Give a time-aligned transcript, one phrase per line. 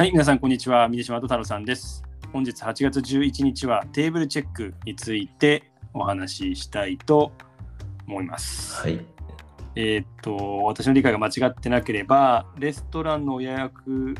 [0.00, 0.88] はい、皆さん、こんにちは。
[0.88, 2.02] 峰島と太郎さんです。
[2.32, 7.32] 本日8月11日はテーブルチェックについてお話ししたいと
[8.08, 8.80] 思います。
[8.80, 8.98] はい。
[9.76, 14.14] えーっと、私の理解が間違ってなければ、レストランの予約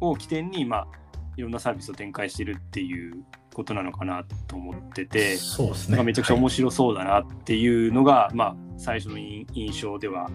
[0.00, 0.86] を起点に、まあ、
[1.36, 6.02] いろんなサービスを展開してるっていうことなのかなと思ってて、そうですね。
[6.02, 10.30] めちゃくちゃ面白そうだなっていうのが、まあ、最初の印印象では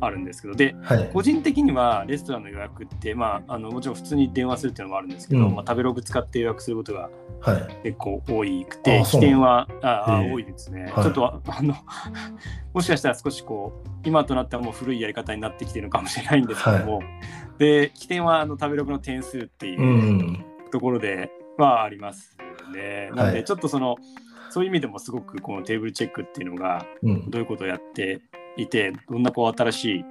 [0.00, 0.98] あるんですけど、で、はい。
[0.98, 1.10] はい。
[1.12, 7.10] 個人的にはレストランの予約って、まあ、あのもちろん普通に電話するっていうのもあるんですけど、うんまあ、食べログ使って予約することが
[7.40, 7.80] はい。
[7.84, 10.90] 結構多くて、あそうなん起点はあ多いですね。
[10.92, 11.74] はいちょっとああの
[12.74, 17.00] もしかしたら少しこう今となってはもう古いやり方になってきてるのかもしれないんですけども、
[17.58, 23.10] で起点はあの食べログの点数っていううんところではありますよね。
[23.10, 23.96] なのはいでちょっとその
[24.50, 27.30] そういう意味でもすごくこのテーブルチェックっていうのがうん。
[27.30, 28.20] どういうことをやって
[28.56, 30.04] いて、どんなこう新しい、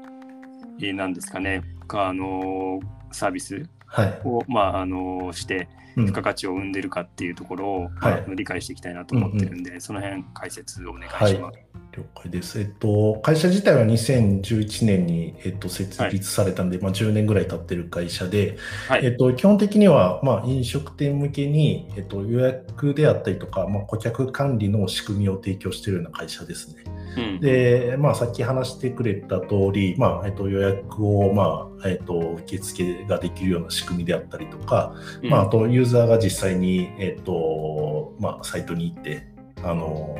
[0.81, 4.22] えーなんですかね、あのーサービスはい。
[4.25, 11.65] を、まああのーして、うん付加価値を生んでるかっていうところを、はいまあ理解していきたいなと思ってるんで、その辺解説をお願いします。
[11.97, 12.59] 了解です。
[12.59, 18.57] えっと、会社自体は2011年に、えっと、設立されたんで、まあ、10年ぐらい経ってる会社で、
[18.88, 19.05] はい。
[19.05, 26.83] えっと、基本的には、まあ、飲食店向けに、えっと、予約であったりとか、まあ、顧客管理の仕組みを提供しているような会社ですね。
[26.85, 39.28] うんで、まあ、さっき話してくれた通り、まあ、えっと、予約を、まあ、えっと、受付ができるような仕組みであったりとか、うんまあ、あと、ユーザーが実際に、えっと、まあ、サイトに行って、
[39.64, 40.17] あの、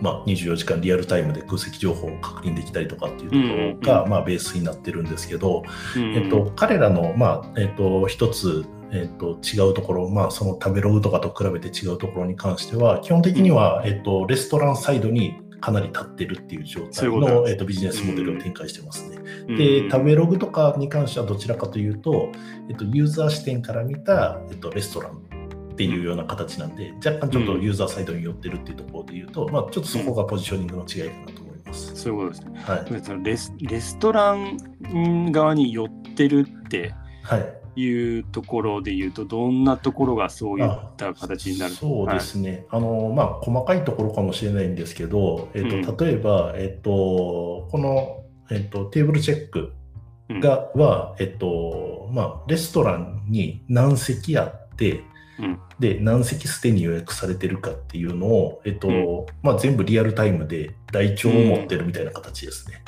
[0.00, 5.64] まあ、24時間リアルタイムで空席情報を確認できたりとかっていうところが、うんまあ、ベースになってるんですけど、
[5.96, 19.17] うんえっと、彼らの、まあ、えっと、一つ、えっと、違うところ、まあ、その食べログとかと比べて違うところに関しては、基本的には、えっと、レストランサイドにかなり立ってるっていう状態の、えっと、ビジネスモデルを展開してますね。
[19.48, 22.30] うんで、食べログとかに関してはどちらかというと、
[22.68, 25.12] えっと、ユーザー視点から見た、えっと、レストラン
[25.72, 31.96] っていうような形なんで、若干ちょっとユーザーサイドに寄ってるっていうところで言うと、まあ、ちょっとそこがポジショニングの違いかなと思います。
[31.96, 32.60] そういうことですね。
[32.62, 33.24] はい。
[33.24, 37.54] レスレストラン側に寄ってるってはい。
[37.80, 41.74] いうところで言うと、どんなところがそういった形になる？
[41.74, 48.17] そうですね、あのまあ、細かいところかもしれないんですけど、えっと例えば、えっと、この、
[48.50, 49.72] えっと、テーブルチェック
[50.28, 50.40] うん。
[50.40, 55.04] が、は、えっとまあ、レストランに何席あって、
[55.38, 55.60] うん。
[55.78, 59.26] で何席すでに予約されてるかっていうのを、えっとうん。
[59.42, 62.82] まあ、全部リアルタイムで台帳を持ってるみたいな形ですね。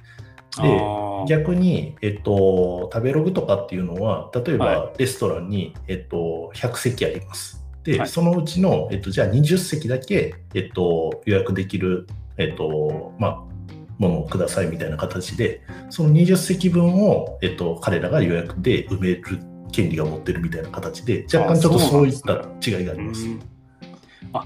[0.56, 0.80] で
[1.28, 7.64] 逆に、えっと、食べログとかっていうのは、例えばはレストランに、えっと、100席あります。
[7.84, 8.08] で、はい。
[8.08, 12.06] そのうちの、えっと、じゃあ20席だけ、えっと、予約できる、
[12.36, 13.44] えっと、まあ、
[14.00, 19.22] ものをくださいみたいな形で、その20席分を、えっと、彼らが予約で埋める
[19.70, 22.32] 権利が持ってるみたいな形で、若干ちょっとそういった
[22.66, 23.26] 違いがあります。
[23.26, 23.40] うん
[24.32, 24.44] あ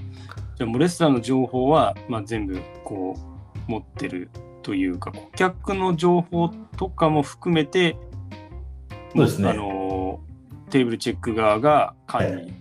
[0.57, 3.15] じゃあもうレストランの情報は、まあ、全部こ
[3.67, 4.29] う持ってる
[4.63, 7.97] というか顧客の情報とかも含めて
[9.13, 10.21] そうですねあの
[10.69, 12.53] テーブルチェック側が管理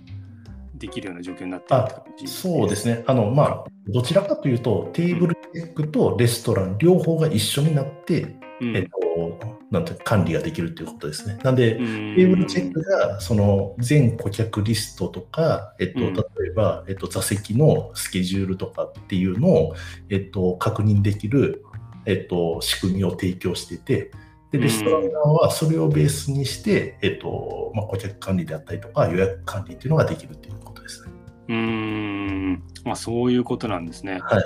[0.74, 3.04] できるような状況になってるって感じ、そうですね。
[3.06, 11.38] あの、まあ、どちらかというと、テーブルチェックとレストラン両方が一緒になって、うんえっと、なんて管理ができるということですね。
[11.42, 19.74] なんで、テテーブルチェックがその全顧客リストとか、えっと、うん例えば、えっと、座席のスケジュールとかっていうのを、
[20.08, 21.64] えっと、確認できる、
[22.06, 24.12] えっと、仕組みを提供していて、
[24.50, 31.10] でレストラン側はそれをベースにして、えっとまあ、顧客管理であったりとか予約管理っていうのができるっていうことですね。
[31.48, 34.20] うーん、まあ、そういうことなんですね。
[34.22, 34.44] はい。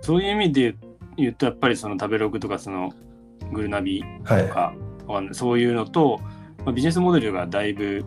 [0.00, 0.74] そういう意味で
[1.16, 2.92] 言うと、やっぱりその食べログとか、その
[3.52, 4.54] グルナビはいと。
[4.54, 4.74] か、
[5.06, 6.20] わかんないそういうのと、
[6.64, 8.04] まあ、ビジネスモデルがだいぶ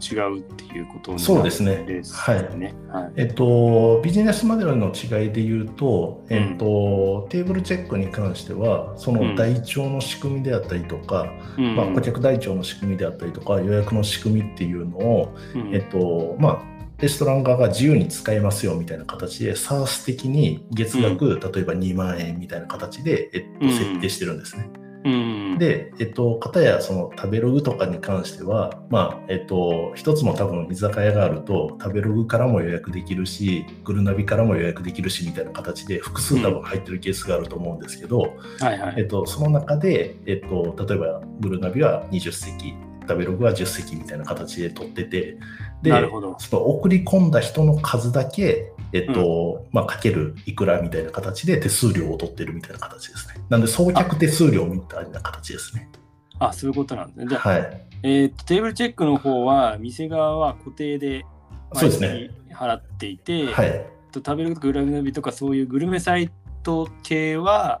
[0.00, 2.12] 違うっていうことになそうですねるんです
[2.56, 2.74] ね。
[2.88, 3.12] はい。
[3.16, 24.70] えっと、ビジネスモデルの違いで言うと、えっと、テーブルチェックに関しては、その台帳の仕組みであったりとか、うんまあ、顧客台帳の仕組みであったりとか、予約の仕組みっていうのを、うんえっと、まあ、レストラン側が自由に使えますよみたいな形で、サース的に月額、例えば2万円みたいな形で、えっと、うん設定してるんですね。
[25.04, 38.94] うん、で、えっと、かたやその食べログとかに関しては、まあ、えっと、一つの多分居酒屋があると、食べログからも予約できるし、グルナビからも予約できるしみたいな形で、複数多分入ってるケースがあると思うんですけど、はいはい。
[38.98, 42.74] えっと、その中で、えっと、例えばグルナビは20席、
[43.08, 45.38] 食べログは10席みたいな形で取ってて、
[45.82, 46.36] でなるほど。
[46.38, 53.34] その送り込んだ人の数だけ、えっと、まあ、かけるいくらみたいな形で手数料を取ってるみたいな形ですね。
[53.48, 55.90] なんで、送客手数料みたいな形ですね。
[56.38, 57.26] あ、そういうことなんですね。
[57.28, 57.86] じゃあ、はい。
[58.02, 61.24] えーと、テーブルチェックの方は、店側は固定で
[61.72, 66.30] 毎月払っていて、はい、と食べるグラビとかそういうグルメサイ
[66.62, 67.80] ト系は、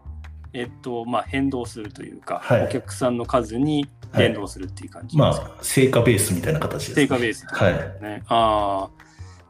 [0.52, 7.02] えっとまあ、変動するというか、はい、お客さんの数に変動するっていう感じはい、まあ、成果ベースみたいな形です、ね。
[7.02, 8.22] 成果ベース、ね、はい。
[8.28, 8.90] ああ、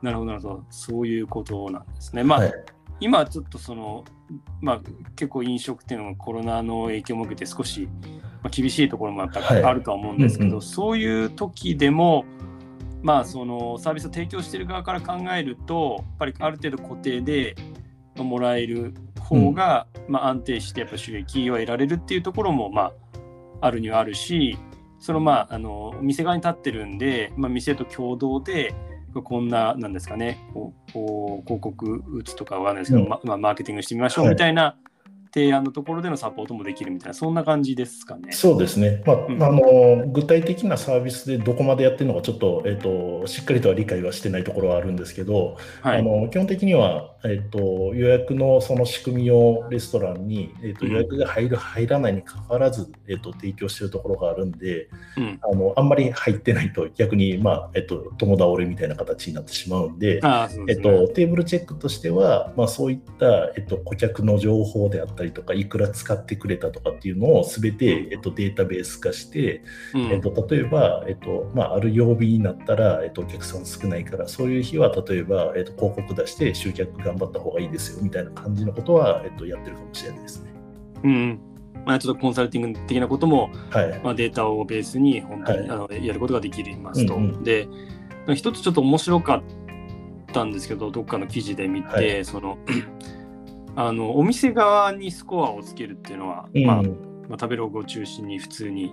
[0.02, 0.64] なるほど、なるほど。
[0.70, 2.22] そういうことなんですね。
[2.22, 2.52] まあ、はい、
[3.00, 4.04] 今ちょっとその、
[4.60, 4.80] まあ、
[5.14, 7.88] 結構飲食店はコロナの影響も受けて少し、
[8.42, 12.24] まあ、厳しいところもやっぱりあるとは思うんですけど、うんうん、そういう時でも、
[13.02, 17.54] まあ、そのサービスを提供している側から考えると、やっぱりある程度固定で
[18.16, 22.92] もらえる方が、うん、まあ、安定してやっぱ収益を得られるっていうところも、まあ、
[23.60, 24.58] あるにはあるし、
[24.98, 28.74] そのまあ、あの店側に立ってるんで、まあ、店と共同で、
[29.22, 34.76] こんな、なんですかね、こう広告打つとかはないですけど、うん、まあ、マーケティングしてみましょうみたいな
[35.32, 38.32] 提案のところでのサポートもできるみたいな、そんな感じですかね。
[38.32, 60.28] そうですね、まあ、うん、あの具体的なサービスでどこまでやってるのか、ちょっと,、えーと、しっかりとは理解はしてないところはあるんですけど、はい、あの基本的には、えーと、予約のその仕組みをレストランに、えーと、予約が入る、入らないにかかわらず、えー、と提供しているところがあるんで、うん、あのあんまり入ってないと、逆に、まあえー、と友倒れみたいな形になってしまうんで、でね、
[60.68, 63.26] えー、とテーブルチェックとしては、まあ、そういった、
[63.56, 69.62] えー、と顧客の情報であったりとか、いくら使ってくれたとかっていうのをすべて、えっと、データベース化して、
[69.94, 80.52] うん、えっと、例えば、えっとまあ、ある曜日になったら、えっと、お客さん少ないから、そういう日は例えば、えっと、広告出して集客頑張った方がいいですよみたいな感じのことは、えっと、やってるかもしれないですね。
[81.04, 81.40] うん
[81.84, 87.14] まあ、ちょっとコンサルティング的なことも、はい、まあ、データをベースに本当に、はい、あのやることができますと。
[87.14, 87.68] うんうん、で
[88.34, 89.42] 一つちょっと面白かっ
[90.32, 92.58] たんですけどどっかの記事で見て、はい、その
[93.76, 96.90] あのお店側にスコアをつけるっていうのは、うん、まあ、ま
[97.36, 98.92] あ、食べログを中心に普通に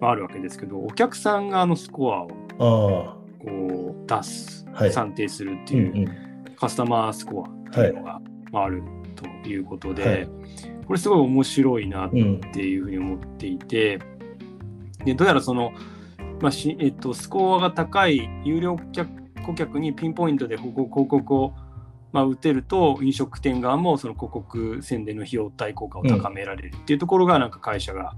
[0.00, 2.28] あるわけですけど、お客さん側のスコアを
[3.44, 6.23] こう出す、はい、算定するっていう、
[6.54, 8.20] カスタマースコアっていうのが
[8.52, 8.82] ある
[9.42, 10.28] ということで、はい、
[10.86, 13.98] これすごい面白いなっていうふうに思っていて、
[15.00, 15.72] うん、でどうやらその、
[16.40, 18.76] まあしえっと、スコアが高い有料
[19.46, 21.54] 顧客にピンポイントで広告を
[22.14, 28.14] まあ、打てると飲食店側もその広告宣伝の費用対効果を高められるっていうところがなんか会社が、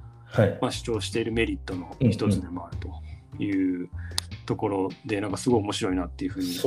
[0.61, 3.89] まあ、主張しているメリットの一つでもあるという
[4.47, 6.59] ところでなんかすごい面白いなっていうふうに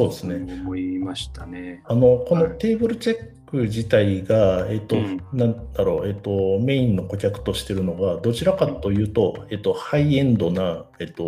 [0.62, 1.82] 思いましたね。
[1.86, 3.18] あのこのテーブルチェッ
[3.50, 11.28] ク自体が、えっと、うん、なんだろう、えっと、メインの顧客としてるのが、どちらかというと、えっと、ハイエンドな、えっと、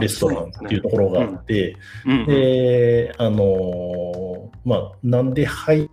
[0.00, 1.76] レストランっていうところがあって、
[2.26, 5.88] で、あの、まあ、なんでハイ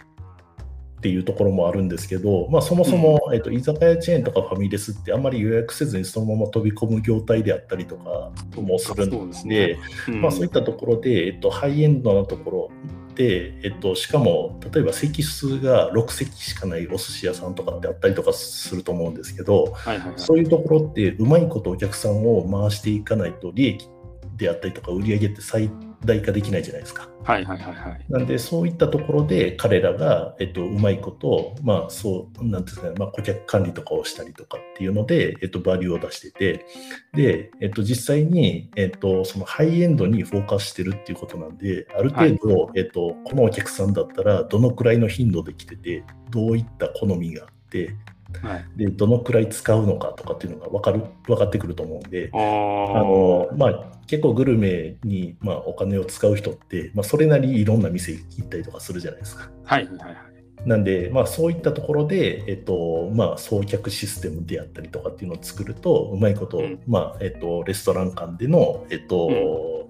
[0.97, 9.79] っていうところもあるんですけど、まあ、そもそも、うん、えっと、居酒屋チェーンとかファミレスってあんまり予約せずにそのまま飛び込む業態であったりとかもするんで、ね。
[10.07, 12.71] うん、まあ、そういったところで、えっと、ハイエンドなところ、
[13.19, 23.89] えっと、しかも例えば席数が6席しかないお寿司屋さんとかってあったりとかすると思うんですけど、はいはいはい、そういうところってうまいことお客さんを回していかないと利益
[24.35, 25.69] であったりとか売り上げって最
[26.05, 27.09] 大化できないじゃないですか。
[27.23, 28.05] はいはいはいはい。
[28.09, 36.65] なんでそういったところで彼らが、えっと、うまいこと、まあそう、なんですかね、まあ顧客管理とかをしたりとかっていうので、えっと、バリューを出してて、
[37.13, 47.95] で、えっと、実際に、えっと、そのハイエンドにフォーカスしてるっていうことなんで、ある程度、はい、えっと、このお客さんだったらどのくらいの頻度で来てて、どういった好みがあって、
[48.41, 59.49] はい、でどのくらい使うのかとかっていうのが分かる分かってくると思うんであの、まあ、結構グルメに、まあ、お金を使う人って、まあ、それなりいろんな店行ったりとかするじゃないですか。
[59.63, 60.17] はいはいはい。
[60.65, 69.87] なんで、まあ、そういったところで、えっとまあ、送客システムであったりとかっていうのを作ると、うまいこと、うん、まあえっと、レストラン間での、えっと、うん、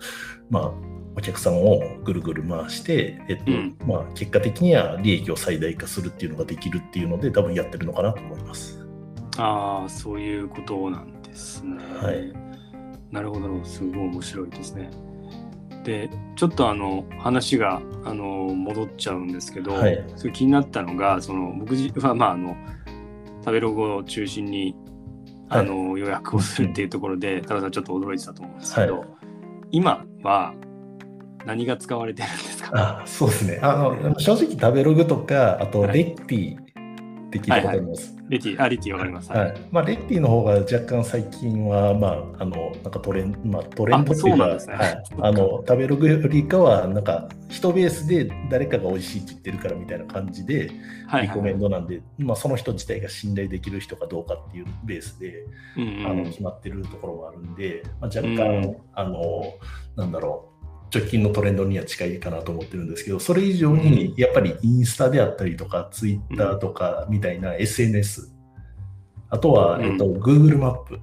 [0.49, 8.87] まあ、お客さんをぐるぐる回して、えっと、うん、まあ、結果的には利益を最大化するっていうのができるっていうので、多分やってるのかなと思います。
[9.37, 11.77] ああ、そういうことなんですね。
[12.01, 12.31] はい。
[13.11, 14.91] なるほど、すごい面白いですね。
[15.83, 22.55] で、ちょっとあの話があの戻っちゃうんですけど、はい、それ気になったのが、その僕は、 まあ、あの
[23.39, 24.75] 食べログを中心に
[25.49, 29.07] あの、はい、予約をするっていうところで、多田さんちょっと驚いてたと思うんですけど、はい、
[29.71, 30.53] 今は
[31.47, 32.71] 何が使われてるんですか？
[32.73, 33.59] あそうですね。
[33.63, 38.07] あの正直食べログとかあとレッピーって聞いたことあります。
[38.07, 39.31] はいはい、レティ、あ、レティわかります。
[39.31, 39.53] はい。
[39.69, 45.03] まあ、レティの方が若干最近は、まあ、あの、なんかトレンまあ、トレンドっていうか、ね、はい。
[45.21, 50.71] あの、食べログよりかは、なんか、人ベースで誰かが美味しいって言ってるからみたいな感じで、
[51.21, 55.43] リコメンドなんで、はいはい、まあ、その人自体が信頼できる人かどうかっていうベースで、
[55.75, 59.43] うんうん、あの決まってるところがあるんで、まあ、若干、うん、あの、
[59.97, 60.56] なんだろう、
[60.93, 68.31] 直近のトレンドには近いかなと思ってるんですけど、それ以上にやっぱりインスタであったりとか、ツイッターとかみたいな SNS、
[69.29, 70.99] あとは、えっと、Google マップ。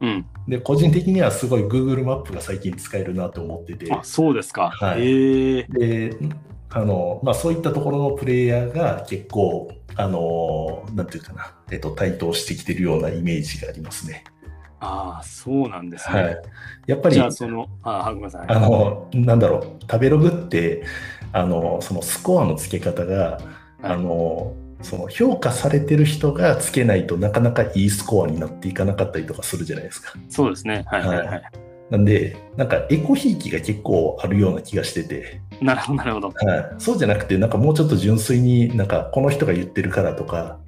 [0.00, 3.92] うん、で個人的にはすごい Google マップが最近使えるなと思ってて。
[3.92, 4.70] あそうですか。
[4.70, 6.16] はい、で
[6.70, 14.24] あのまあ、そういったところのプレイヤーが結構、あのなんていうかな、えっと、台頭してきてるようなイメージがありますね。
[14.80, 16.22] ああ、そうなんですね。
[16.22, 16.42] はい、
[16.86, 18.46] やっぱり、じゃあその、あごめんなさい。
[18.48, 20.84] あの、なんだろう、食べログって、
[21.32, 23.42] あの、そのスコアの付け方が、はい、
[23.82, 30.12] あの、その評価されてる人がつけないとなかなかいいスコアになっていかなかったりとかするじゃないですか。
[30.28, 30.84] そうですね。
[30.86, 31.26] はいはいはい。
[31.26, 31.42] はい、
[31.90, 35.40] なんで、なんかエコひいきが結構あるような気がしてて。
[35.60, 36.28] なるほど、なるほど。
[36.28, 36.74] はい。
[36.78, 40.58] そうじゃなくて、なんかもうちょっと純粋になんかこの人が言ってるからとか、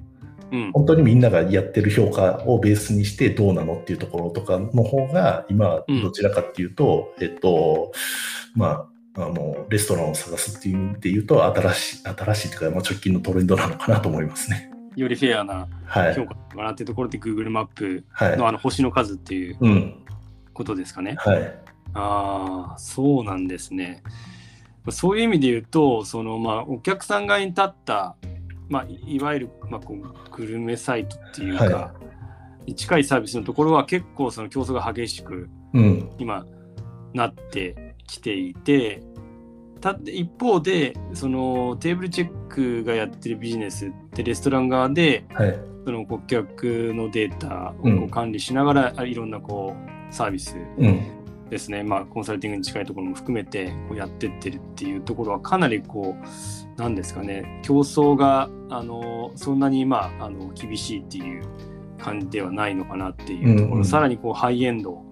[0.51, 7.91] うん、本当にみんながやってる評価をベースにしてどうなのっていうところとかの方が今どちらかっていうと、うん、えっと
[8.55, 14.71] まああのレストランを探すっていう意味で言うと新しい新しいというか、まあ、直近のトレンドなのかなと思いますね。
[14.95, 15.67] よりフェアな
[16.15, 18.03] 評価かなっていうところで、はい、Google マップ
[18.37, 19.95] のあの星の数っていう
[20.53, 21.15] ことですかね。
[21.17, 21.43] はい、
[21.93, 24.03] ああそうなんですね。
[24.89, 28.15] そういう意味で言うとその、まあ、お客さん側に立った
[28.71, 31.93] まあ、いわゆる、まあ、こうグルメサイトっていうか、は
[32.65, 35.49] い、近いサービスのところは結構その競争が激しく
[36.17, 36.45] 今
[37.13, 39.03] なってきていて、
[39.75, 50.55] うん、た一方でそのテーブルチェックがやってるビジネスってレストラン側で、はい、その顧客のデータをこう管理しながら、うん、いろんなこうサービス、
[51.51, 56.25] ですね、まあ、コンサルティングに近いところも含めてこうやってってるっていうところはかなりこう
[56.77, 57.59] 何ですかね。
[57.61, 61.43] 競争があのそんなに、まあ、あの厳しいっていう
[61.99, 65.03] 感じではないのかなっていうところ、うんうん、さらにこうハイエンド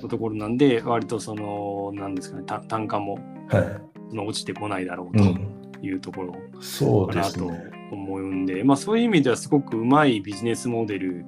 [0.00, 3.18] のところなんで、はい、割とその何ですかね単価も、
[3.48, 3.80] は
[4.10, 5.22] い、の落ちてこないだろうと
[5.86, 7.50] いうところかなと
[7.92, 11.26] 思うんで、うん、まあ、そういう意味ではすごくうまいビジネスモデル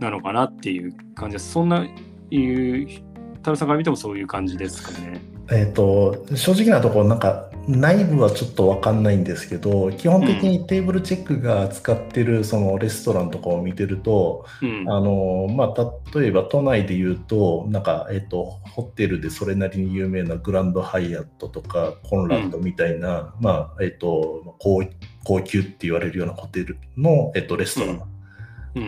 [0.00, 1.52] なのかなっていう感じです。
[1.52, 1.86] そんな
[2.30, 3.09] いう
[3.42, 5.20] 田さんから見てもそういう感じですかね。
[5.50, 24.82] えっ、ー、と正直なところなんか内部はちょっと分かんないんですけど基本的にテーブルチェックが使ってるそのレストランとかを見てると、うん、あのまあ、例えば都内で言うとなんか、えっと、ホテルでそれなりに有名なグランドハイアットとかコンラッドみたいな、うん、まあえっと、高
[25.24, 28.02] 高級って言われるようなホテルの、えっと、レストラン。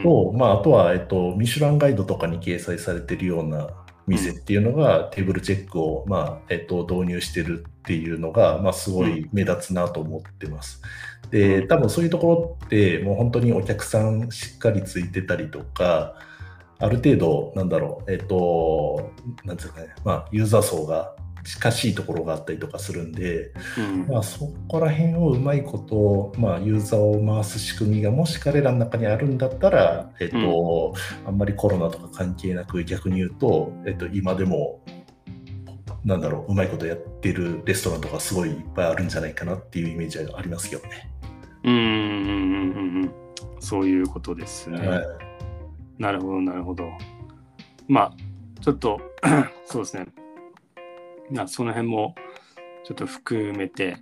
[0.03, 3.69] と、うん、まあ、あとは、えっと、ミシュランガイドとかに掲載されてるような
[4.07, 10.83] 店っていうのがテーブルチェックを、まあえっと、導入してるっていうのが、まあ、すごい目立つなと思ってます。
[11.31, 16.15] で多分そういうところってもう本当にお客さんしっかりついてたりとか
[16.79, 19.13] ある程度なんだろうえっと
[19.45, 34.81] なんですかねまあユーザー層が近しいところがあったりとかするんで、うん、まあ、そこら辺をうまいこと、まあ、ユーザーを回す仕組みがもし彼らの中にあるんだったら、えっと、うん、あんまりコロナとか関係なく逆に言うと、えっと、今でも
[36.05, 41.11] なんだろううまいことやってるレストランとかすごいいっぱいあるんじゃないかなっていうイメージはありますけどね。
[41.65, 43.13] うんうんうん
[43.61, 44.87] そういうことですね。
[44.87, 45.07] はい、
[45.99, 46.91] なるほどなるほど。
[47.87, 48.13] まあ
[48.61, 49.01] ちょっと
[49.65, 50.07] そうですね
[51.33, 52.15] まあ、その辺も
[52.85, 53.97] ちょっと含めて、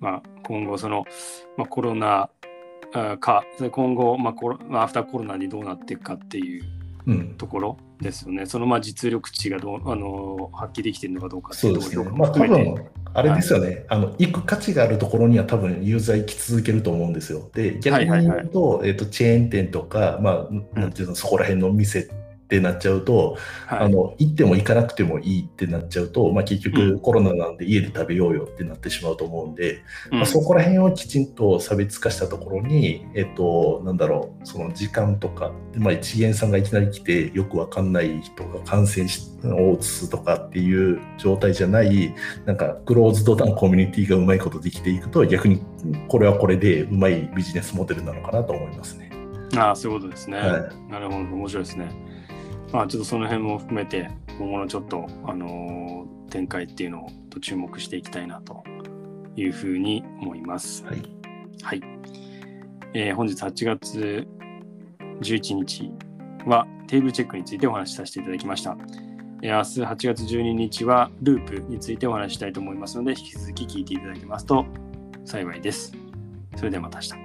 [0.00, 1.04] まあ、今後その、
[1.56, 2.30] まあ、コロナ
[3.20, 6.64] か今後、まあコロアフターコロナにどうなっていくかっていう
[7.38, 17.48] ところですよね、うん、そのまあ実力値がどうあの発揮できているのかどうかっていうところも含めて、ねまあ、あれですよね、はい、あの行く価値があるところには多分ユーザー行き続けると思うんですよ。
[17.54, 22.10] で逆に言うとえーと、チェーン店とか、まあ、なんていうの、そこら辺の店
[22.52, 39.06] ってなっちゃうと、はい、あの行っても行かなくてもいいってなっちゃうと、まあ、結局コロナなんで家で食べようよってなってしまうと思うんで、うん、まあ、そこら辺をきちんと差別化したところに、えっと、なんだろうその時間とか、まあ、一元さんがいきなり来てよくわかんない人が感染
[39.44, 45.62] を移すとかっていう状態じゃないなんかクローズドなコミュニティがうまいことできていくと逆に
[46.08, 49.10] これはこれでうまいビジネスモデルなのかなと思いますね。
[49.56, 50.38] ああそういうことですね。
[50.38, 52.11] はい、なるほど面白いですね。
[52.72, 58.64] まあ、ちょっとその辺も含めて今後のちょっと、あのー、展開っていうのをと注目していきたいなと
[59.36, 60.84] いうふうに思います。
[60.84, 61.02] はい、
[61.62, 61.82] はい
[62.94, 64.26] えー、本日8月
[65.20, 65.90] 11日
[66.46, 68.76] はテーブルチェックについてお話しさせていただきました。
[69.42, 74.64] えー、明日8月12日はループについてお話したいと思いますので、引き続き聞いていただけますと
[75.24, 75.92] 幸いです。
[76.56, 77.21] それではまた明日。